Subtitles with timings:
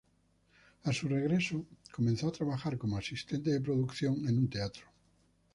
[0.85, 1.63] A su regreso
[1.93, 4.85] comenzó a trabajar como asistente de producción en un teatro.